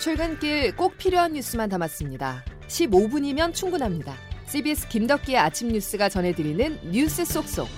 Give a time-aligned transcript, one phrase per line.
[0.00, 2.42] 출근길 꼭 필요한 뉴스만 담았습니다.
[2.68, 4.14] 15분이면 충분합니다.
[4.46, 7.68] CBS 김덕기의 아침 뉴스가 전해드리는 뉴스 속속.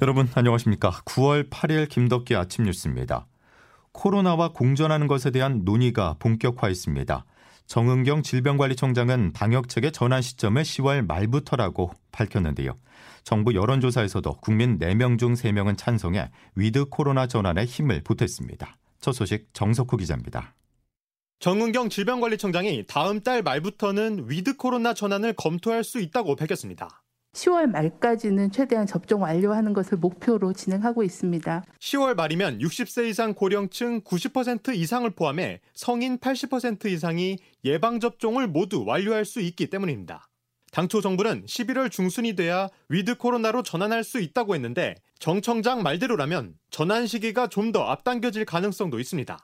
[0.00, 0.90] 여러분 안녕하십니까?
[1.06, 3.26] 9월 8일 김덕기 아침 뉴스입니다.
[3.90, 7.24] 코로나와 공존하는 것에 대한 논의가 본격화했습니다.
[7.66, 12.76] 정은경 질병관리청장은 방역책의 전환 시점을 10월 말부터라고 밝혔는데요.
[13.24, 18.76] 정부 여론조사에서도 국민 4명 중 3명은 찬성해 위드 코로나 전환에 힘을 보탰습니다.
[19.00, 20.54] 첫 소식 정석호 기자입니다.
[21.40, 27.03] 정은경 질병관리청장이 다음 달 말부터는 위드 코로나 전환을 검토할 수 있다고 밝혔습니다.
[27.34, 31.64] 10월 말까지는 최대한 접종 완료하는 것을 목표로 진행하고 있습니다.
[31.80, 39.40] 10월 말이면 60세 이상 고령층 90% 이상을 포함해 성인 80% 이상이 예방접종을 모두 완료할 수
[39.40, 40.28] 있기 때문입니다.
[40.70, 47.06] 당초 정부는 11월 중순이 돼야 위드 코로나로 전환할 수 있다고 했는데 정 청장 말대로라면 전환
[47.06, 49.38] 시기가 좀 더 앞당겨질 가능성도 있습니다.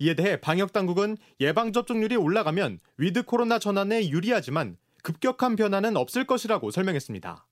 [0.00, 6.72] 이에 대해 방역 당국은 예방 접종률이 올라가면 위드 코로나 전환에 유리하지만 급격한 변화는 없을 것이라고
[6.72, 7.46] 설명했습니다.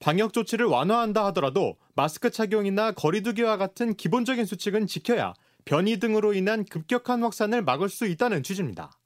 [0.00, 7.22] 방역 조치를 완화한다 하더라도 마스크 착용이나 거리두기와 같은 기본적인 수칙은 지켜야 변이 등으로 인한 급격한
[7.22, 8.98] 확산을 막을 수 있다는 취지입니다.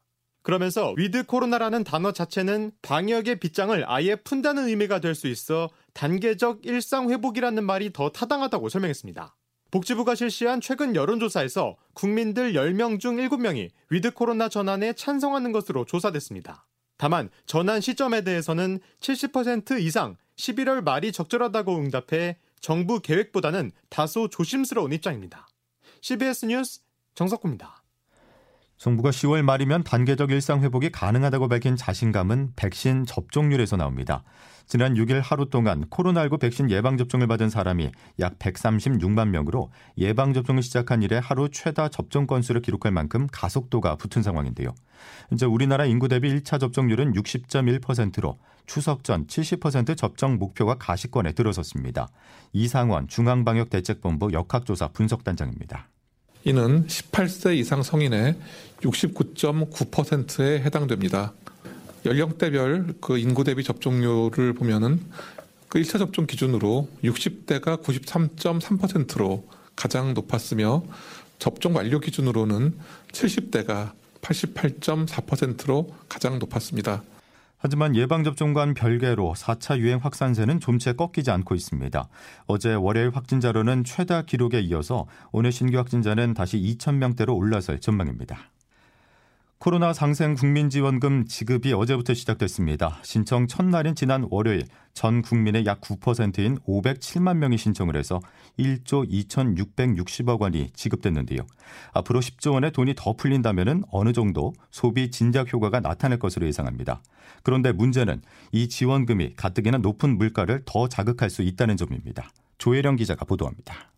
[0.42, 7.10] 그러면서 위드 코로나라는 단어 자체는 방역의 빗장을 아예 푼다는 의미가 될 수 있어 단계적 일상
[7.10, 9.34] 회복이라는 말이 더 타당하다고 설명했습니다.
[9.70, 16.66] 복지부가 실시한 최근 여론조사에서 국민들 10명 중 7명이 위드 코로나 전환에 찬성하는 것으로 조사됐습니다.
[16.96, 25.46] 다만 전환 시점에 대해서는 70% 이상 11월 말이 적절하다고 응답해 정부 계획보다는 다소 조심스러운 입장입니다.
[26.00, 26.80] CBS 뉴스
[27.14, 27.75] 정석구입니다.
[28.86, 34.22] 정부가 10월 말이면 단계적 일상 회복이 가능하다고 밝힌 자신감은 백신 접종률에서 나옵니다.
[34.68, 37.90] 지난 6일 하루 동안 코로나19 백신 예방접종을 받은 사람이
[38.20, 44.72] 약 136만 명으로 예방접종을 시작한 이래 하루 최다 접종 건수를 기록할 만큼 가속도가 붙은 상황인데요.
[45.32, 52.06] 이제 우리나라 인구 대비 1차 접종률은 60.1%로 추석 전 70% 접종 목표가 가시권에 들어섰습니다.
[52.52, 55.88] 이상원 중앙방역대책본부 역학조사 분석단장입니다.
[56.46, 58.36] 이는 18세 이상 성인의
[58.80, 61.32] 69.9%에 해당됩니다.
[62.04, 65.00] 연령대별 그 인구 대비 접종률을 보면은
[65.68, 70.84] 그 1차 접종 기준으로 60대가 93.3%로 가장 높았으며
[71.40, 72.78] 접종 완료 기준으로는
[73.10, 73.90] 70대가
[74.22, 77.02] 88.4%로 가장 높았습니다.
[77.66, 82.08] 하지만 예방접종과는 별개로 4차 유행 확산세는 좀채 꺾이지 않고 있습니다.
[82.46, 88.38] 어제 월요일 확진자로는 최다 기록에 이어서 오늘 신규 확진자는 다시 2,000명대로 올라설 전망입니다.
[89.66, 93.00] 코로나 상생 국민지원금 지급이 어제부터 시작됐습니다.
[93.02, 94.62] 신청 첫날인 지난 월요일
[94.94, 98.20] 전 국민의 약 9%인 507만 명이 신청을 해서
[98.60, 101.40] 1조 2,660억 원이 지급됐는데요.
[101.94, 107.02] 앞으로 10조 원의 돈이 더 풀린다면 어느 정도 소비 진작 효과가 나타날 것으로 예상합니다.
[107.42, 108.22] 그런데 문제는
[108.52, 112.30] 이 지원금이 가뜩이나 높은 물가를 더 자극할 수 있다는 점입니다.
[112.58, 113.90] 조혜령 기자가 보도합니다.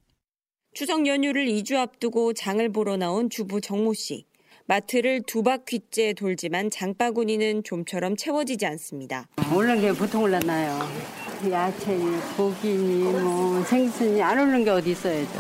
[0.73, 4.25] 추석 연휴를 2주 앞두고 장을 보러 나온 주부 정모 씨.
[4.69, 9.27] 마트를 두 바퀴째 돌지만 장바구니는 좀처럼 채워지지 않습니다.
[9.57, 10.79] 오른 게 보통 올랐나요?
[11.51, 15.33] 야채니, 고기니, 뭐 생선이 안 오른 게 어디 있어야죠.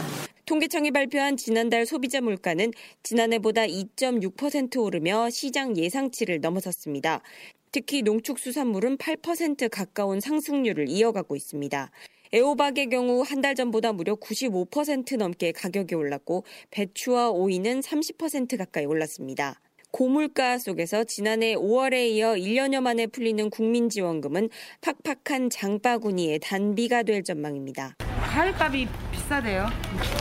[0.47, 2.71] 통계청이 발표한 지난달 소비자 물가는
[3.03, 7.21] 지난해보다 2.6% 오르며 시장 예상치를 넘어섰습니다.
[7.71, 11.91] 특히 농축수산물은 8% 가까운 상승률을 이어가고 있습니다.
[12.34, 19.61] 애호박의 경우 한 달 전보다 무려 95% 넘게 가격이 올랐고 배추와 오이는 30% 가까이 올랐습니다.
[19.93, 24.50] 고물가 속에서 지난해 5월에 이어 1년여 만에 풀리는 국민지원금은
[24.81, 27.94] 팍팍한 장바구니의 단비가 될 전망입니다.
[28.21, 29.66] 과일값이 비싸대요.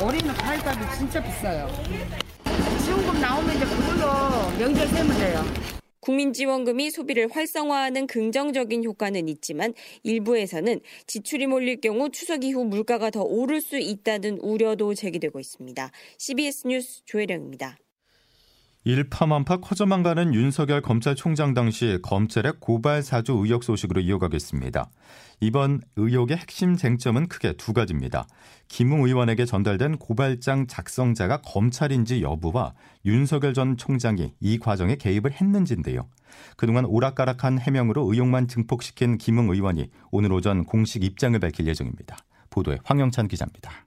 [0.05, 1.67] 올해는 과일값이 진짜 비싸요.
[2.85, 5.43] 지원금 나오면 이제 그걸로 명절 세면 돼요.
[6.07, 9.73] 국민지원금이 소비를 활성화하는 긍정적인 효과는 있지만
[10.03, 15.91] 일부에서는 지출이 몰릴 경우 추석 이후 물가가 더 오를 수 있다는 우려도 제기되고 있습니다.
[16.17, 17.77] CBS 뉴스 조혜령입니다.
[18.87, 24.89] 일파만파 커져만 가는 윤석열 검찰총장 당시 검찰의 고발 사주 의혹 소식으로 이어가겠습니다.
[25.41, 28.27] 이번 의혹의 핵심 쟁점은 크게 두 가지입니다.
[28.69, 36.07] 김웅 의원에게 전달된 고발장 작성자가 검찰인지 여부와 윤석열 전 총장이 이 과정에 개입을 했는지인데요.
[36.55, 42.15] 그동안 오락가락한 해명으로 의혹만 증폭시킨 김웅 의원이 오늘 오전 공식 입장을 밝힐 예정입니다.
[42.49, 43.86] 보도에 황영찬 기자입니다.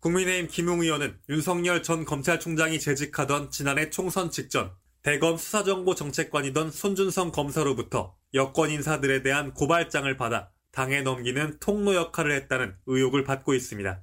[0.00, 8.16] 국민의힘 김웅 의원은 윤석열 전 검찰총장이 재직하던 지난해 총선 직전 대검 수사정보 정책관이던 손준성 검사로부터
[8.32, 14.02] 여권 인사들에 대한 고발장을 받아 당에 넘기는 통로 역할을 했다는 의혹을 받고 있습니다.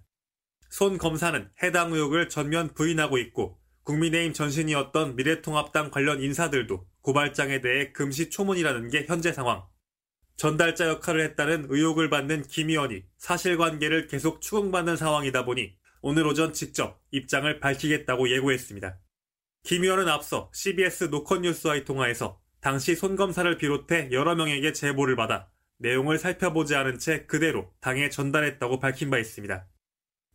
[0.69, 8.89] 손 검사는 해당 의혹을 전면 부인하고 있고 국민의힘 전신이었던 미래통합당 관련 인사들도 고발장에 대해 금시초문이라는
[8.89, 9.63] 게 현재 상황.
[10.35, 15.75] 전달자 역할을 했다는 의혹을 받는 김 의원이 사실관계를 계속 추궁받는 상황이다 보니
[16.09, 18.97] 오늘 오전 직접 입장을 밝히겠다고 예고했습니다.
[19.63, 25.49] 김 의원은 앞서 CBS 노컷뉴스와의 통화에서 당시 손 검사를 비롯해 여러 명에게 제보를 받아
[25.79, 29.67] 내용을 살펴보지 않은 채 그대로 당에 전달했다고 밝힌 바 있습니다.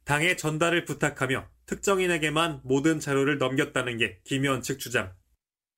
[0.04, 5.14] 당에 전달을 부탁하며 특정인에게만 모든 자료를 넘겼다는 게 김 의원 측 주장.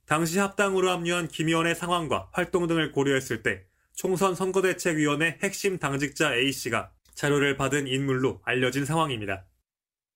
[0.07, 3.65] 당시 합당으로 합류한 김 의원의 상황과 활동 등을 고려했을 때
[3.95, 9.47] 총선 선거대책위원회 핵심 당직자 A씨가 자료를 받은 인물로 알려진 상황입니다.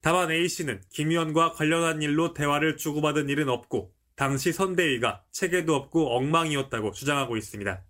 [0.00, 6.92] 다만 A씨는 김 의원과 관련한 일로 대화를 주고받은 일은 없고 당시 선대위가 체계도 없고 엉망이었다고
[6.92, 7.82] 주장하고 있습니다.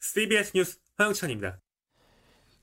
[0.00, 1.58] CBS 뉴스 화영찬입니다.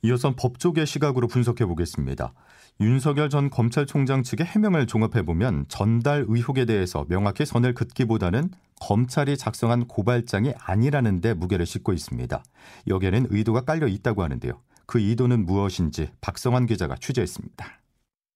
[0.02, 2.34] 이어서 법조계 시각으로 분석해 보겠습니다.
[2.82, 9.88] 윤석열 전 검찰총장 측의 해명을 종합해 보면 전달 의혹에 대해서 명확히 선을 긋기보다는 검찰이 작성한
[9.88, 12.42] 고발장이 아니라는 데 무게를 싣고 있습니다.
[12.88, 14.62] 여기에는 의도가 깔려 있다고 하는데요.
[14.86, 17.79] 그 의도는 무엇인지 박성환 기자가 취재했습니다.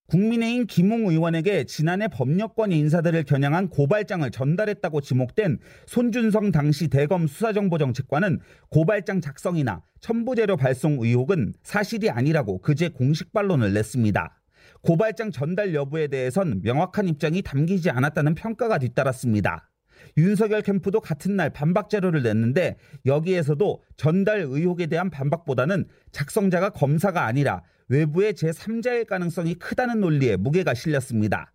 [0.08, 8.40] 국민의힘 김웅 의원에게 지난해 법력권 인사들을 겨냥한 고발장을 전달했다고 지목된 손준성 당시 대검 수사정보정책관은
[8.70, 14.42] 고발장 작성이나 첨부재료 발송 의혹은 사실이 아니라고 그제 공식 반론을 냈습니다.
[14.82, 19.70] 고발장 전달 여부에 대해선 명확한 입장이 담기지 않았다는 평가가 뒤따랐습니다.
[20.18, 27.64] 윤석열 캠프도 같은 날 반박 자료를 냈는데 여기에서도 전달 의혹에 대한 반박보다는 작성자가 검사가 아니라
[27.88, 31.52] 외부의 제3자일 가능성이 크다는 논리에 무게가 실렸습니다.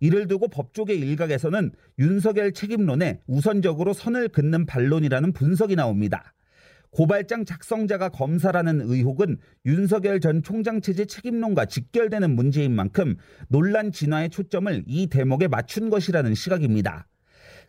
[0.00, 6.34] 이를 두고 법조계 일각에서는 윤석열 책임론에 우선적으로 선을 긋는 반론이라는 분석이 나옵니다.
[6.90, 13.16] 고발장 작성자가 검사라는 의혹은 윤석열 전 총장 체제 책임론과 직결되는 문제인 만큼
[13.48, 17.06] 논란 진화의 초점을 이 대목에 맞춘 것이라는 시각입니다.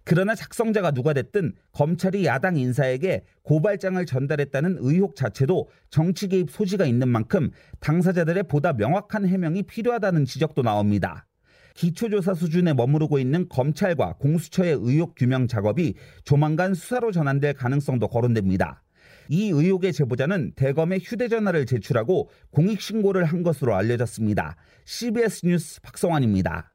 [0.04, 7.08] 그러나 작성자가 누가 됐든 검찰이 야당 인사에게 고발장을 전달했다는 의혹 자체도 정치 개입 소지가 있는
[7.08, 11.28] 만큼 당사자들의 보다 명확한 해명이 필요하다는 지적도 나옵니다.
[11.76, 18.84] 기초조사 수준에 머무르고 있는 검찰과 공수처의 의혹 규명 작업이 조만간 수사로 전환될 가능성도 거론됩니다.
[19.30, 24.58] 이 의혹의 제보자는 대검에 휴대전화를 제출하고 공익신고를 한 것으로 알려졌습니다.
[24.84, 26.71] CBS 뉴스 박성환입니다.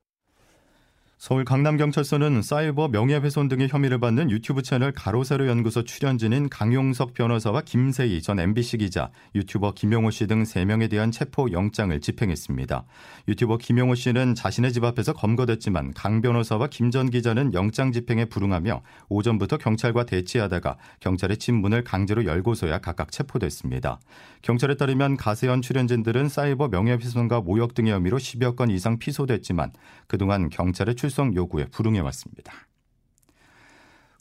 [1.19, 8.21] 서울 강남경찰서는 사이버 명예훼손 등의 혐의를 받는 유튜브 채널 가로세로 연구소 출연진인 강용석 변호사와 김세희
[8.21, 12.85] 전 MBC 기자, 유튜버 김용호 씨 등 3명에 대한 체포 영장을 집행했습니다.
[13.29, 18.83] 유튜버 김용호 씨는 자신의 집 앞에서 검거됐지만 강 변호사와 김 전 기자는 영장 집행에 불응하며
[19.09, 24.01] 오전부터 경찰과 대치하다가 경찰의 집 문을 강제로 열고서야 각각 체포됐습니다.
[24.43, 29.73] 경찰에 따르면 가세현 출연진들은 사이버 명예훼손과 모욕 등의 혐의로 10여 건 이상 피소됐지만
[30.07, 32.53] 그동안 경찰의 출석 요구에 불응해 왔습니다.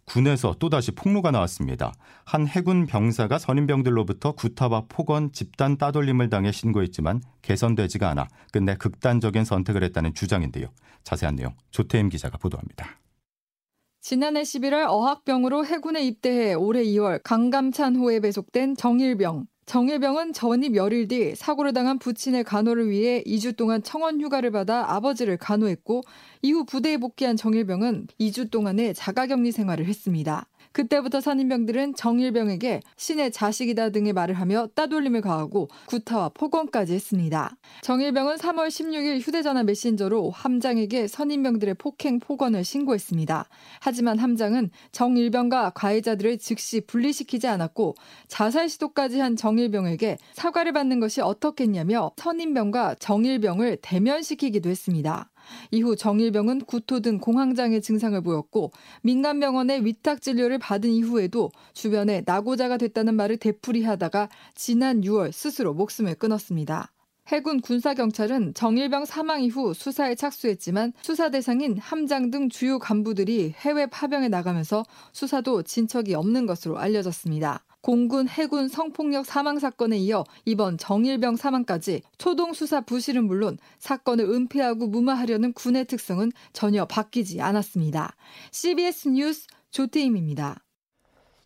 [0.05, 1.93] 군에서 또다시 폭로가 나왔습니다.
[2.25, 9.83] 한 해군 병사가 선임병들로부터 구타와 폭언, 집단 따돌림을 당해 신고했지만 개선되지가 않아 끝내 극단적인 선택을
[9.83, 10.67] 했다는 주장인데요.
[11.03, 12.99] 자세한 내용 조태임 기자가 보도합니다.
[14.01, 19.47] 지난해 11월 어학병으로 해군에 입대해 올해 2월 강감찬호에 배속된 정일병.
[19.65, 25.37] 정일병은 전입 열흘 뒤 사고를 당한 부친의 간호를 위해 2주 동안 청원 휴가를 받아 아버지를
[25.37, 26.03] 간호했고
[26.43, 30.45] 이후 부대에 복귀한 정일병은 2주 동안의 자가격리 생활을 했습니다.
[30.75, 37.55] 그때부터 선임병들은 정일병에게 신의 자식이다 등의 말을 하며 따돌림을 가하고 구타와 폭언까지 했습니다.
[37.81, 43.47] 정일병은 3월 16일 휴대전화 메신저로 함장에게 선임병들의 폭행 폭언을 신고했습니다.
[43.79, 47.95] 하지만 함장은 정일병과 가해자들을 즉시 분리시키지 않았고
[48.27, 55.29] 자살 시도까지 한 정일병에게 사과를 받는 것이 어떻겠냐며 선임병과 정일병을 대면시키기도 했습니다.
[55.71, 58.71] 이후 정일병은 구토 등 공황장애 증상을 보였고
[59.01, 66.15] 민간 병원에 위탁 진료를 받은 이후에도 주변에 낙오자가 됐다는 말을 되풀이하다가 지난 6월 스스로 목숨을
[66.15, 66.91] 끊었습니다.
[67.27, 74.29] 해군 군사경찰은 정일병 사망 이후 수사에 착수했지만 수사 대상인 함장 등 주요 간부들이 해외 파병에
[74.29, 77.64] 나가면서 수사도 진척이 없는 것으로 알려졌습니다.
[77.85, 84.87] 공군 해군 성폭력 사망 사건에 이어 이번 정일병 사망까지 초동 수사 부실은 물론 사건을 은폐하고
[84.87, 88.15] 무마하려는 군의 특성은 전혀 바뀌지 않았습니다.
[88.49, 90.63] CBS 뉴스 조태임입니다.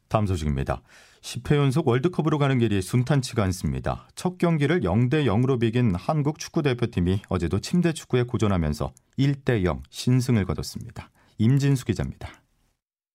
[0.08, 0.82] 다음 소식입니다.
[1.20, 4.08] 10회 연속 월드컵으로 가는 길이 순탄치가 않습니다.
[4.16, 10.46] 첫 경기를 0대 0으로 비긴 한국 축구 대표팀이 어제도 침대 축구에 고전하면서 1대 0 신승을
[10.46, 11.12] 거뒀습니다.
[11.38, 12.30] 임진수 기자입니다.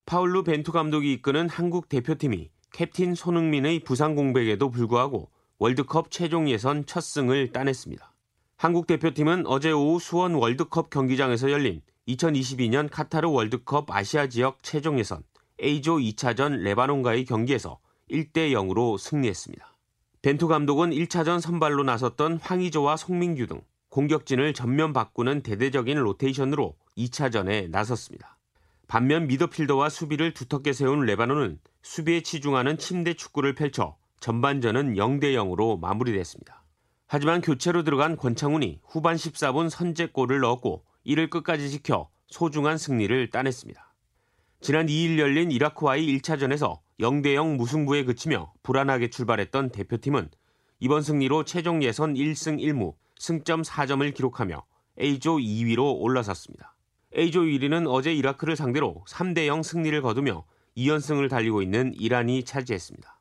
[0.05, 7.03] 파울루 벤투 감독이 이끄는 한국 대표팀이 캡틴 손흥민의 부상 공백에도 불구하고 월드컵 최종 예선 첫
[7.03, 8.13] 승을 따냈습니다.
[8.57, 15.23] 한국 대표팀은 어제 오후 수원 월드컵 경기장에서 열린 2022년 카타르 월드컵 아시아 지역 최종 예선
[15.63, 17.79] A조 2차전 레바논과의 경기에서
[18.11, 19.73] 1대 0으로 승리했습니다.
[20.23, 28.34] 벤투 감독은 1차전 선발로 나섰던 황의조와 송민규 등 공격진을 전면 바꾸는 대대적인 로테이션으로 2차전에 나섰습니다.
[28.87, 36.65] 반면 미더필더와 수비를 두텁게 세운 레바논은 수비에 치중하는 침대 축구를 펼쳐 전반전은 0대 0으로 마무리됐습니다.
[37.07, 43.95] 하지만 교체로 들어간 권창훈이 후반 14분 선제골을 넣었고 이를 끝까지 지켜 소중한 승리를 따냈습니다.
[44.61, 50.31] 지난 2일 열린 이라크와의 1차전에서 0대 0 무승부에 그치며 불안하게 출발했던 대표팀은
[50.81, 54.65] 이번 승리로 최종 예선 1승 1무 승점 4점을 기록하며
[55.01, 56.74] A조 2위로 올라섰습니다.
[57.17, 60.45] A조 1위는 어제 이라크를 상대로 3대 0 승리를 거두며
[60.77, 63.21] 2연승을 달리고 있는 이란이 차지했습니다.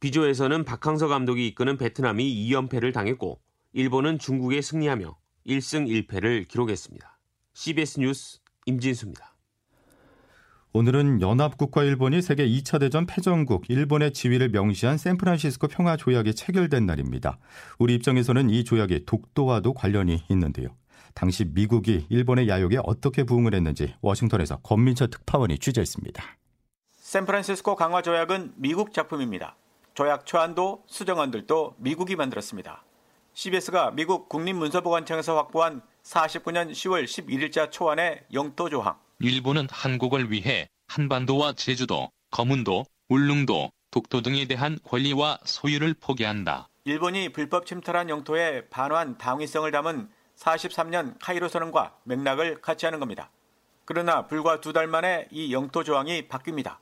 [0.00, 3.40] B조에서는 박항서 감독이 이끄는 베트남이 2연패를 당했고
[3.72, 5.16] 일본은 중국에 승리하며
[5.46, 7.18] 1승 1패를 기록했습니다.
[7.54, 9.34] CBS 뉴스 임진수입니다.
[10.72, 17.38] 오늘은 연합국과 일본이 세계 2차 대전 패전국 일본의 지위를 명시한 샌프란시스코 평화 조약이 체결된 날입니다.
[17.78, 20.76] 우리 입장에서는 이 조약이 독도와도 관련이 있는데요.
[21.14, 26.22] 당시 미국이 일본의 야욕에 어떻게 부응을 했는지 워싱턴에서 권민철 특파원이 취재했습니다.
[26.92, 29.56] 샌프란시스코 강화 조약은 미국 작품입니다.
[29.94, 32.84] 조약 초안도 수정안들도 미국이 만들었습니다.
[33.34, 38.96] CBS가 미국 국립문서보관청에서 확보한 49년 10월 11일자 초안의 영토 조항.
[39.18, 46.68] 일본은 한국을 위해 한반도와 제주도, 거문도, 울릉도, 독도 등에 대한 권리와 소유를 포기한다.
[46.84, 50.08] 일본이 불법 침탈한 영토의 반환 당위성을 담은
[50.40, 53.30] 43년 카이로 선언과 맥락을 같이 하는 겁니다.
[53.84, 56.76] 그러나 불과 두 달 만에 이 영토 조항이 바뀝니다.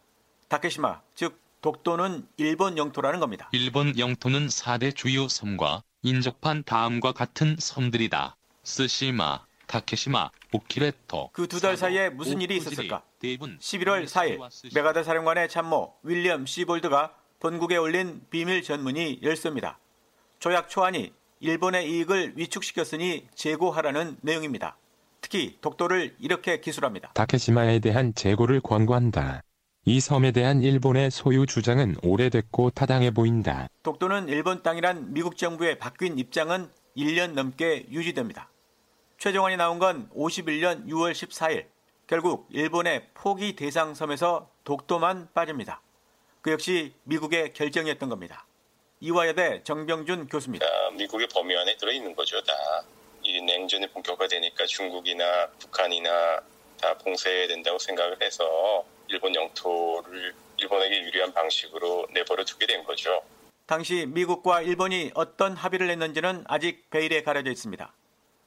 [0.48, 3.48] 다케시마, 즉 독도는 일본 영토라는 겁니다.
[3.52, 8.36] 일본 영토는 4대 주요 섬과 인접한 다음과 같은 섬들이다.
[8.62, 11.30] 스시마, 타케시마, 오키레토.
[11.32, 13.02] 그 두 달 사이에 무슨 일이 있었을까?
[13.22, 19.78] 11월 4일 메가다 사령관의 참모 윌리엄 시볼드가 본국에 올린 비밀 전문이 열쇠입니다.
[20.38, 24.76] 조약 초안이 일본의 이익을 위축시켰으니 재고하라는 내용입니다.
[25.20, 27.12] 특히 독도를 이렇게 기술합니다.
[27.14, 29.42] 다케시마에 대한 재고를 권고한다.
[29.84, 33.68] 이 섬에 대한 일본의 소유 주장은 오래됐고 타당해 보인다.
[33.82, 38.50] 독도는 일본 땅이란 미국 정부의 바뀐 입장은 1년 넘게 유지됩니다.
[39.18, 41.66] 최종안이 나온 건 51년 6월 14일.
[42.06, 45.82] 결국 일본의 포기 대상 섬에서 독도만 빠집니다.
[46.40, 48.47] 그 역시 미국의 결정이었던 겁니다.
[49.00, 50.66] 이화여대 정병준 교수입니다.
[50.66, 52.52] 아, 미국의 범위 안에 들어있는 거죠, 다.
[53.22, 56.40] 이 냉전이 본격화되니까 중국이나 북한이나
[56.80, 63.22] 다 봉쇄해야 된다고 생각을 해서 일본 영토를 일본에게 유리한 방식으로 내버려 두게 된 거죠.
[63.66, 67.92] 당시 미국과 일본이 어떤 합의를 했는지는 아직 베일에 가려져 있습니다.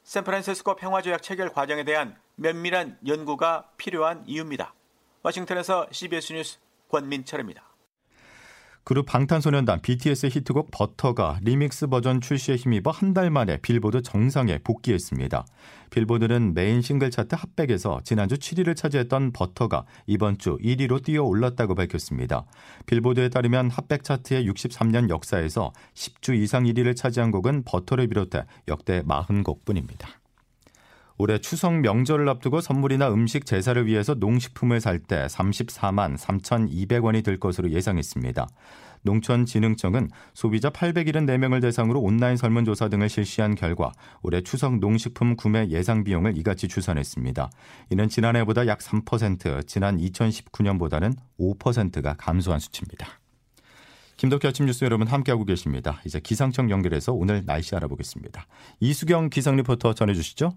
[0.03, 4.73] 샌프란시스코 평화조약 체결 과정에 대한 면밀한 연구가 필요한 이유입니다.
[5.21, 6.57] 워싱턴에서 CBS 뉴스
[6.89, 7.70] 권민철입니다.
[8.83, 15.45] 그룹 방탄소년단 BTS 히트곡 버터가 리믹스 버전 출시에 힘입어 한 달 만에 빌보드 정상에 복귀했습니다.
[15.89, 22.45] 빌보드는 메인 싱글 차트 핫백에서 지난주 7위를 차지했던 버터가 이번 주 1위로 뛰어 올랐다고 밝혔습니다.
[22.85, 30.20] 빌보드에 따르면 핫백 차트의 63년 역사에서 10주 이상 1위를 차지한 곡은 버터를 비롯해 역대 40곡뿐입니다.
[31.21, 37.69] 올해 추석 명절을 앞두고 선물이나 음식 제사를 위해서 농식품을 살 때 34만 3,200원이 들 것으로
[37.69, 38.47] 예상했습니다.
[39.03, 43.91] 농촌진흥청은 소비자 874명을 대상으로 온라인 설문조사 등을 실시한 결과
[44.23, 47.51] 올해 추석 농식품 구매 예상 비용을 이같이 추산했습니다.
[47.91, 53.07] 이는 지난해보다 약 3%, 지난 2019년보다는 5%가 감소한 수치입니다.
[54.17, 56.01] 김덕기 아침 뉴스 여러분 함께하고 계십니다.
[56.03, 58.47] 이제 기상청 연결해서 오늘 날씨 알아보겠습니다.
[58.79, 60.53] 이수경 기상 리포터 전해주시죠.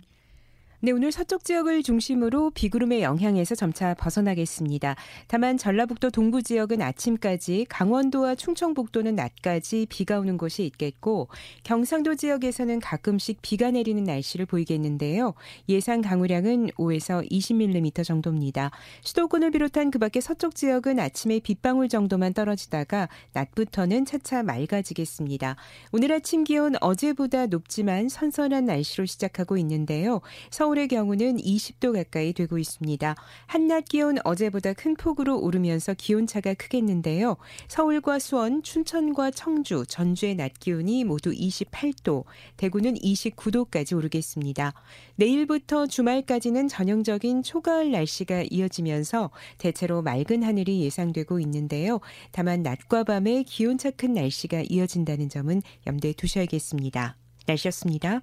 [0.85, 4.97] 네, 오늘 서쪽 지역을 중심으로 비구름의 영향에서 점차 벗어나겠습니다.
[5.29, 11.29] 다만 전라북도 동부 지역은 아침까지, 강원도와 충청북도는 낮까지 비가 오는 곳이 있겠고
[11.63, 15.33] 경상도 지역에서는 가끔씩 비가 내리는 날씨를 보이겠는데요.
[15.71, 18.71] 예상 강우량은 5에서 20mm 정도입니다.
[19.01, 25.57] 수도권을 비롯한 그 밖의 서쪽 지역은 아침에 빗방울 정도만 떨어지다가 낮부터는 차차 맑아지겠습니다.
[25.93, 30.21] 오늘 아침 기온 어제보다 높지만 선선한 날씨로 시작하고 있는데요.
[30.51, 33.15] 서울 서울의 경우는 20도 가까이 되고 있습니다.
[33.47, 37.37] 한낮 기온 어제보다 큰 폭으로 오르면서 기온차가 크겠는데요.
[37.69, 42.25] 서울과 수원, 춘천과 청주, 전주의 낮 기온이 모두 28도,
[42.57, 44.73] 대구는 29도까지 오르겠습니다.
[45.17, 52.01] 내일부터 주말까지는 전형적인 초가을 날씨가 이어지면서 대체로 맑은 하늘이 예상되고 있는데요.
[52.33, 57.17] 다만 낮과 밤에 기온차 큰 날씨가 이어진다는 점은 염두에 두셔야겠습니다.
[57.47, 58.23] 날씨였습니다.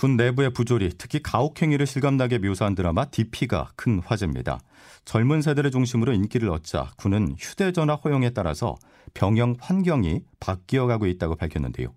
[0.00, 4.58] 군 내부의 부조리, 특히 가혹행위를 실감나게 묘사한 드라마 DP가 큰 화제입니다.
[5.04, 8.76] 젊은 세대를 중심으로 인기를 얻자 군은 휴대전화 허용에 따라서
[9.12, 11.92] 병영 환경이 바뀌어가고 있다고 밝혔는데요.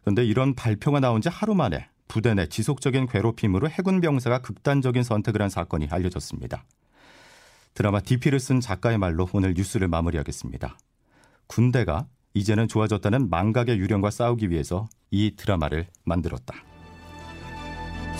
[0.00, 5.42] 그런데 이런 발표가 나온 지 하루 만에 부대 내 지속적인 괴롭힘으로 해군 병사가 극단적인 선택을
[5.42, 6.64] 한 사건이 알려졌습니다.
[7.74, 10.78] 드라마 DP를 쓴 작가의 말로 오늘 뉴스를 마무리하겠습니다.
[11.48, 16.54] 군대가 이제는 좋아졌다는 망각의 유령과 싸우기 위해서 이 드라마를 만들었다.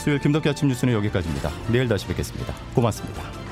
[0.06, 1.50] 수요일 김덕기 아침 뉴스는 여기까지입니다.
[1.68, 2.54] 내일 다시 뵙겠습니다.
[2.74, 3.45] 고맙습니다.